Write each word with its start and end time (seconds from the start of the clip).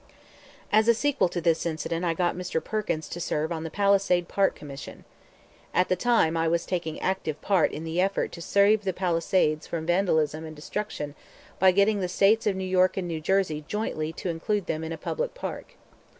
As 0.71 0.87
a 0.87 0.95
sequel 0.95 1.29
to 1.29 1.39
this 1.39 1.63
incident 1.63 2.03
I 2.05 2.15
got 2.15 2.33
Mr. 2.35 2.59
Perkins 2.63 3.07
to 3.09 3.19
serve 3.19 3.51
on 3.51 3.63
the 3.63 3.69
Palisade 3.69 4.27
Park 4.27 4.55
Commission. 4.55 5.05
At 5.75 5.89
the 5.89 5.95
time 5.95 6.35
I 6.35 6.47
was 6.47 6.65
taking 6.65 6.99
active 6.99 7.39
part 7.43 7.71
in 7.71 7.83
the 7.83 8.01
effort 8.01 8.31
to 8.31 8.41
save 8.41 8.83
the 8.83 8.93
Palisades 8.93 9.67
from 9.67 9.85
vandalism 9.85 10.43
and 10.43 10.55
destruction 10.55 11.13
by 11.59 11.69
getting 11.71 11.99
the 11.99 12.07
States 12.07 12.47
of 12.47 12.55
New 12.55 12.63
York 12.65 12.97
and 12.97 13.07
New 13.07 13.21
Jersey 13.21 13.63
jointly 13.67 14.11
to 14.13 14.29
include 14.29 14.65
them 14.65 14.83
in 14.83 14.91
a 14.91 14.97
public 14.97 15.35
park. 15.35 15.75